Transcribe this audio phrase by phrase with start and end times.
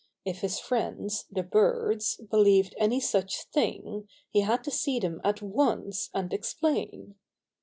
[0.25, 5.43] If his friends, the birds, believed any such thing, he had to see them at
[5.43, 7.17] once, and explain.